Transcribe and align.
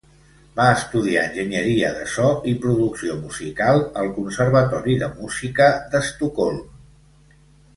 Va 0.59 0.63
estudiar 0.75 1.25
enginyeria 1.27 1.91
de 1.97 2.07
so 2.13 2.29
i 2.51 2.53
producció 2.63 3.17
musical 3.27 3.83
al 4.05 4.09
conservatori 4.17 4.97
de 5.05 5.11
música 5.21 5.69
d'Estocolm. 5.93 6.61